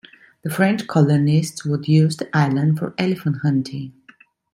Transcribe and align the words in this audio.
The 0.41 0.49
French 0.49 0.87
colonists 0.87 1.63
would 1.63 1.87
use 1.87 2.17
the 2.17 2.35
island 2.35 2.79
for 2.79 2.95
elephant 2.97 3.41
hunting. 3.43 3.93